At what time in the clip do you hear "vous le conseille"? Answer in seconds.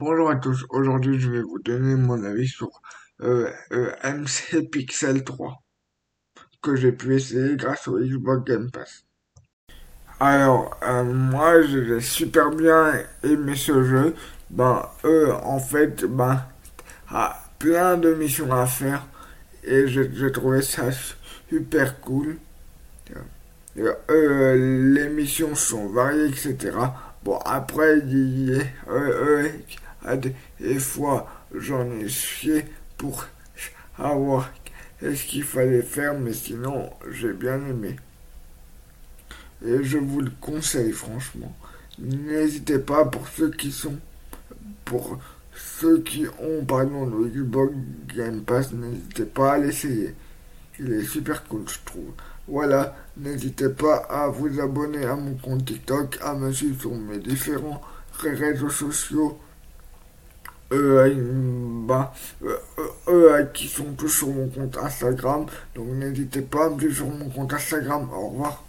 39.98-40.92